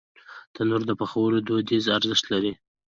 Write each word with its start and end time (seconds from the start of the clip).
تنور 0.53 0.81
د 0.87 0.91
پخلي 0.99 1.39
دودیز 1.47 1.85
ارزښت 1.97 2.23
لري 2.33 2.53